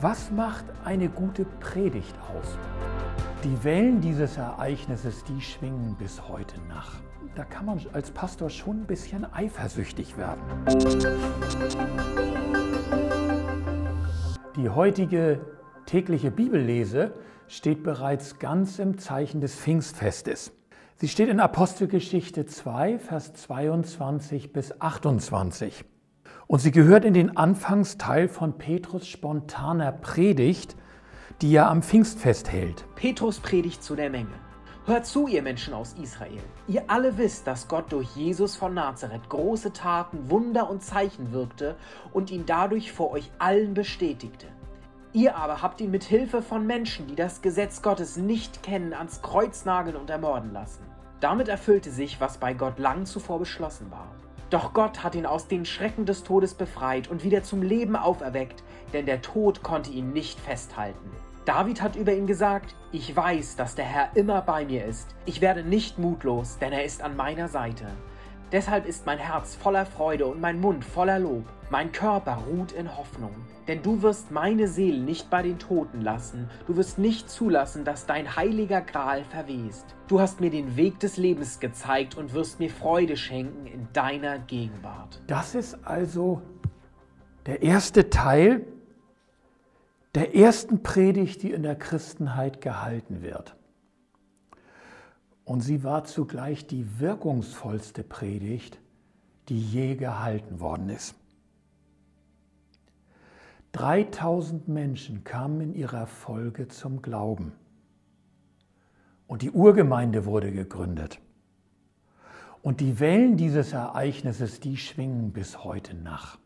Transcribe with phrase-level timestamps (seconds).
[0.00, 2.56] Was macht eine gute Predigt aus?
[3.42, 6.92] Die Wellen dieses Ereignisses, die schwingen bis heute nach.
[7.34, 10.40] Da kann man als Pastor schon ein bisschen eifersüchtig werden.
[14.54, 15.40] Die heutige
[15.86, 17.12] tägliche Bibellese
[17.48, 20.52] steht bereits ganz im Zeichen des Pfingstfestes.
[20.94, 25.84] Sie steht in Apostelgeschichte 2, Vers 22 bis 28.
[26.48, 30.76] Und sie gehört in den Anfangsteil von Petrus spontaner Predigt,
[31.42, 32.86] die er am Pfingstfest hält.
[32.94, 34.32] Petrus predigt zu der Menge.
[34.86, 36.40] Hört zu, ihr Menschen aus Israel.
[36.66, 41.76] Ihr alle wisst, dass Gott durch Jesus von Nazareth große Taten, Wunder und Zeichen wirkte
[42.14, 44.46] und ihn dadurch vor euch allen bestätigte.
[45.12, 49.20] Ihr aber habt ihn mit Hilfe von Menschen, die das Gesetz Gottes nicht kennen, ans
[49.20, 50.84] Kreuz nageln und ermorden lassen.
[51.20, 54.08] Damit erfüllte sich, was bei Gott lang zuvor beschlossen war.
[54.50, 58.62] Doch Gott hat ihn aus den Schrecken des Todes befreit und wieder zum Leben auferweckt,
[58.94, 61.10] denn der Tod konnte ihn nicht festhalten.
[61.44, 65.14] David hat über ihn gesagt, ich weiß, dass der Herr immer bei mir ist.
[65.26, 67.86] Ich werde nicht mutlos, denn er ist an meiner Seite.
[68.50, 71.44] Deshalb ist mein Herz voller Freude und mein Mund voller Lob.
[71.68, 73.34] Mein Körper ruht in Hoffnung.
[73.66, 76.48] Denn du wirst meine Seele nicht bei den Toten lassen.
[76.66, 79.84] Du wirst nicht zulassen, dass dein heiliger Gral verwest.
[80.06, 84.38] Du hast mir den Weg des Lebens gezeigt und wirst mir Freude schenken in deiner
[84.38, 85.20] Gegenwart.
[85.26, 86.40] Das ist also
[87.44, 88.66] der erste Teil
[90.14, 93.57] der ersten Predigt, die in der Christenheit gehalten wird.
[95.48, 98.78] Und sie war zugleich die wirkungsvollste Predigt,
[99.48, 101.14] die je gehalten worden ist.
[103.72, 107.52] 3000 Menschen kamen in ihrer Folge zum Glauben.
[109.26, 111.18] Und die Urgemeinde wurde gegründet.
[112.60, 116.38] Und die Wellen dieses Ereignisses, die schwingen bis heute nach.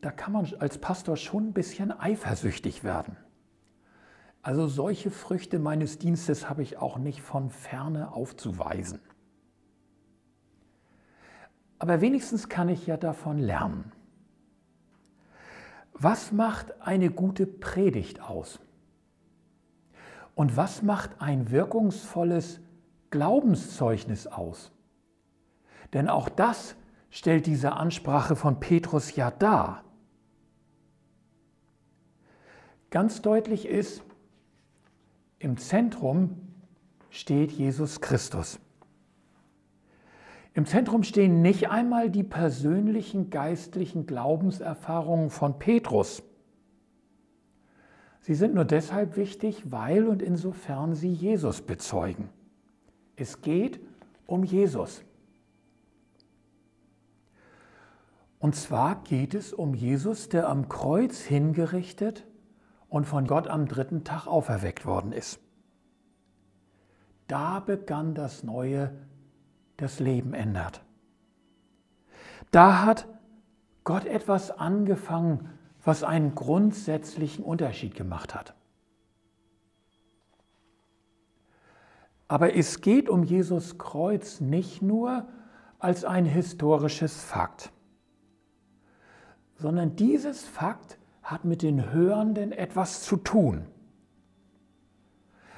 [0.00, 3.18] Da kann man als Pastor schon ein bisschen eifersüchtig werden.
[4.42, 8.98] Also solche Früchte meines Dienstes habe ich auch nicht von ferne aufzuweisen.
[11.78, 13.92] Aber wenigstens kann ich ja davon lernen.
[15.94, 18.58] Was macht eine gute Predigt aus?
[20.34, 22.60] Und was macht ein wirkungsvolles
[23.10, 24.72] Glaubenszeugnis aus?
[25.92, 26.74] Denn auch das
[27.10, 29.84] stellt diese Ansprache von Petrus ja dar.
[32.90, 34.02] Ganz deutlich ist,
[35.42, 36.36] im Zentrum
[37.10, 38.60] steht Jesus Christus.
[40.54, 46.22] Im Zentrum stehen nicht einmal die persönlichen geistlichen Glaubenserfahrungen von Petrus.
[48.20, 52.28] Sie sind nur deshalb wichtig, weil und insofern sie Jesus bezeugen.
[53.16, 53.80] Es geht
[54.26, 55.02] um Jesus.
[58.38, 62.24] Und zwar geht es um Jesus, der am Kreuz hingerichtet
[62.92, 65.40] und von Gott am dritten Tag auferweckt worden ist.
[67.26, 68.94] Da begann das Neue,
[69.78, 70.84] das Leben ändert.
[72.50, 73.08] Da hat
[73.84, 75.48] Gott etwas angefangen,
[75.82, 78.54] was einen grundsätzlichen Unterschied gemacht hat.
[82.28, 85.26] Aber es geht um Jesus Kreuz nicht nur
[85.78, 87.72] als ein historisches Fakt,
[89.54, 90.98] sondern dieses Fakt
[91.32, 93.66] hat mit den Hörenden etwas zu tun.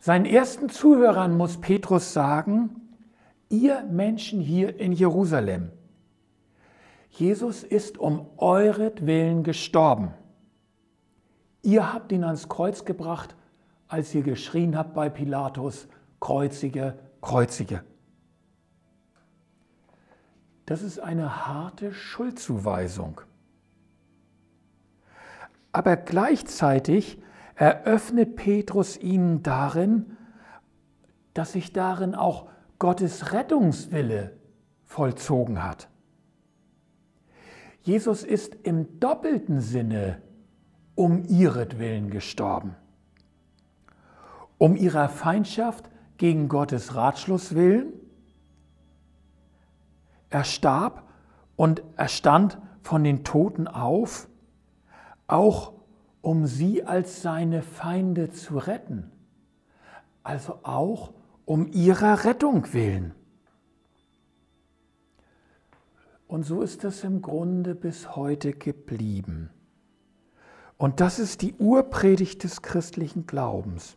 [0.00, 2.70] Seinen ersten Zuhörern muss Petrus sagen,
[3.48, 5.70] ihr Menschen hier in Jerusalem,
[7.10, 10.14] Jesus ist um euretwillen gestorben.
[11.62, 13.34] Ihr habt ihn ans Kreuz gebracht,
[13.88, 15.88] als ihr geschrien habt bei Pilatus,
[16.20, 17.82] kreuzige, kreuzige.
[20.66, 23.22] Das ist eine harte Schuldzuweisung
[25.72, 27.20] aber gleichzeitig
[27.54, 30.16] eröffnet Petrus ihnen darin,
[31.34, 32.48] dass sich darin auch
[32.78, 34.36] Gottes Rettungswille
[34.84, 35.88] vollzogen hat.
[37.82, 40.22] Jesus ist im doppelten Sinne
[40.94, 42.76] um ihretwillen gestorben.
[44.58, 47.92] Um ihrer Feindschaft gegen Gottes Ratschluss willen.
[50.30, 51.04] Er starb
[51.56, 54.27] und er stand von den Toten auf
[55.28, 55.74] auch
[56.20, 59.10] um sie als seine Feinde zu retten,
[60.24, 61.12] also auch
[61.44, 63.14] um ihrer Rettung willen.
[66.26, 69.50] Und so ist es im Grunde bis heute geblieben.
[70.76, 73.96] Und das ist die Urpredigt des christlichen Glaubens.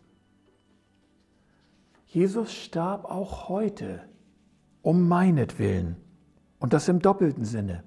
[2.08, 4.02] Jesus starb auch heute
[4.82, 5.98] um meinetwillen
[6.60, 7.84] und das im doppelten Sinne.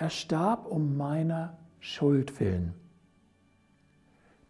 [0.00, 2.72] Er starb um meiner Schuld willen.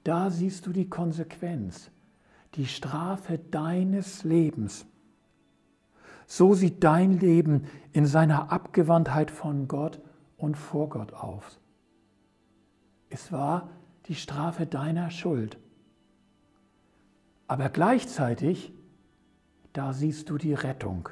[0.05, 1.91] Da siehst du die Konsequenz,
[2.55, 4.87] die Strafe deines Lebens.
[6.29, 10.00] So sieht dein Leben in seiner Abgewandtheit von Gott
[10.37, 11.58] und vor Gott aus.
[13.08, 13.70] Es war
[14.06, 15.58] die Strafe deiner Schuld.
[17.49, 18.73] Aber gleichzeitig,
[19.73, 21.08] da siehst du die Rettung.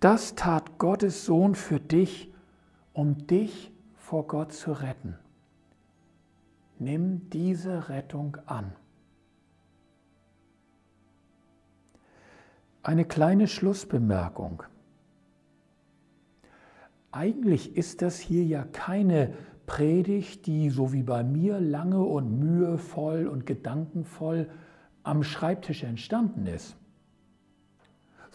[0.00, 2.33] Das tat Gottes Sohn für dich,
[2.94, 5.18] um dich vor Gott zu retten.
[6.78, 8.72] Nimm diese Rettung an.
[12.82, 14.62] Eine kleine Schlussbemerkung.
[17.10, 19.34] Eigentlich ist das hier ja keine
[19.66, 24.50] Predigt, die so wie bei mir lange und mühevoll und gedankenvoll
[25.02, 26.76] am Schreibtisch entstanden ist,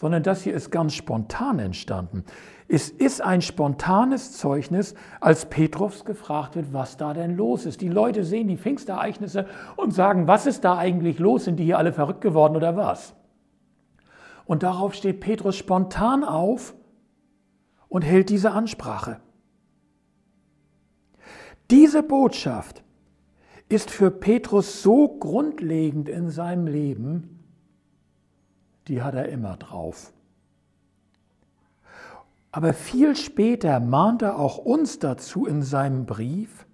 [0.00, 2.24] sondern das hier ist ganz spontan entstanden.
[2.68, 7.82] Es ist ein spontanes Zeugnis, als Petrus gefragt wird, was da denn los ist.
[7.82, 11.44] Die Leute sehen die Pfingstereignisse und sagen, was ist da eigentlich los?
[11.44, 13.14] Sind die hier alle verrückt geworden oder was?
[14.46, 16.74] Und darauf steht Petrus spontan auf
[17.88, 19.20] und hält diese Ansprache.
[21.70, 22.82] Diese Botschaft
[23.68, 27.39] ist für Petrus so grundlegend in seinem Leben,
[28.90, 30.12] die hat er immer drauf.
[32.50, 36.66] Aber viel später mahnt er auch uns dazu in seinem Brief,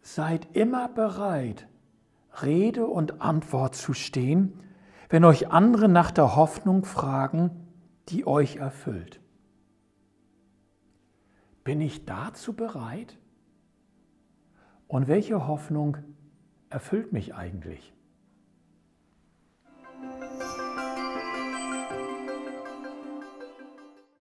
[0.00, 1.66] seid immer bereit,
[2.40, 4.60] Rede und Antwort zu stehen,
[5.08, 7.50] wenn euch andere nach der Hoffnung fragen,
[8.08, 9.20] die euch erfüllt.
[11.64, 13.18] Bin ich dazu bereit?
[14.86, 15.96] Und welche Hoffnung
[16.70, 17.95] erfüllt mich eigentlich?